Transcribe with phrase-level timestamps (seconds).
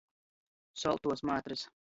[0.85, 1.69] Soltuos mātrys.